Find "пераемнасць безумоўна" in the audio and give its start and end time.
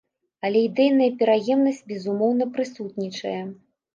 1.19-2.47